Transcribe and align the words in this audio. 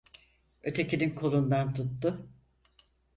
Ötekinin 0.63 1.13
kolundan 1.15 1.73
tuttu. 1.73 2.29